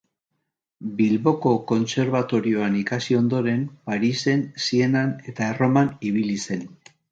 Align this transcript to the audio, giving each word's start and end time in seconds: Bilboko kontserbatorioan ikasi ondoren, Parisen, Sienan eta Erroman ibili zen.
Bilboko 1.01 1.51
kontserbatorioan 1.71 2.79
ikasi 2.81 3.19
ondoren, 3.19 3.63
Parisen, 3.91 4.43
Sienan 4.67 5.15
eta 5.35 5.53
Erroman 5.53 5.95
ibili 6.13 6.43
zen. 6.51 6.69